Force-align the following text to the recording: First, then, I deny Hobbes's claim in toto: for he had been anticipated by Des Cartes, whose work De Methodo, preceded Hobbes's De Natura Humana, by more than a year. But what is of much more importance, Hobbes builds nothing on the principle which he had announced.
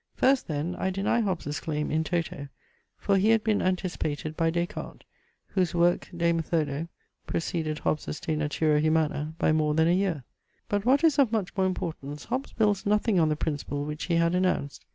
First, 0.15 0.47
then, 0.47 0.75
I 0.79 0.89
deny 0.89 1.19
Hobbes's 1.19 1.59
claim 1.59 1.91
in 1.91 2.03
toto: 2.03 2.47
for 2.97 3.17
he 3.17 3.29
had 3.29 3.43
been 3.43 3.61
anticipated 3.61 4.35
by 4.35 4.49
Des 4.49 4.65
Cartes, 4.65 5.05
whose 5.49 5.75
work 5.75 6.09
De 6.17 6.33
Methodo, 6.33 6.87
preceded 7.27 7.77
Hobbes's 7.77 8.19
De 8.19 8.35
Natura 8.35 8.79
Humana, 8.79 9.35
by 9.37 9.51
more 9.51 9.75
than 9.75 9.87
a 9.87 9.91
year. 9.93 10.23
But 10.67 10.85
what 10.85 11.03
is 11.03 11.19
of 11.19 11.31
much 11.31 11.55
more 11.55 11.67
importance, 11.67 12.25
Hobbes 12.25 12.51
builds 12.51 12.83
nothing 12.83 13.19
on 13.19 13.29
the 13.29 13.35
principle 13.35 13.85
which 13.85 14.05
he 14.05 14.15
had 14.15 14.33
announced. 14.33 14.87